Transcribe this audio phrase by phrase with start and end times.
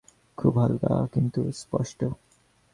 [0.37, 1.99] খুব হালকা, কিন্তু স্পষ্ট।